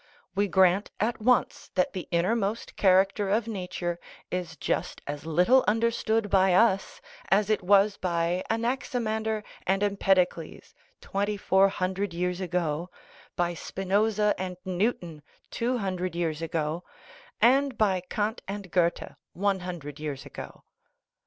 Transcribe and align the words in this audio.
We 0.33 0.47
grant 0.47 0.89
at 0.99 1.21
once 1.21 1.69
that 1.75 1.93
the 1.93 2.07
innermost 2.09 2.75
character 2.75 3.29
of 3.29 3.47
nature 3.47 3.99
is 4.31 4.57
just 4.57 4.99
as 5.05 5.27
little 5.27 5.63
understood 5.67 6.27
by 6.31 6.55
us 6.55 7.01
as 7.29 7.51
it 7.51 7.61
was 7.61 7.97
by 7.97 8.43
Anaximander 8.49 9.43
and 9.67 9.83
Empedocles 9.83 10.73
twenty 11.01 11.37
four 11.37 11.69
hundred 11.69 12.15
years 12.15 12.41
ago, 12.41 12.89
by 13.35 13.53
Spinoza 13.53 14.33
and 14.39 14.57
Newton 14.65 15.21
two 15.51 15.77
hundred 15.77 16.15
years 16.15 16.41
ago, 16.41 16.83
and 17.39 17.77
by 17.77 18.01
Kant 18.09 18.41
and 18.47 18.71
Goethe 18.71 19.11
one 19.33 19.59
hundred 19.59 19.99
years 19.99 20.25
ago. 20.25 20.63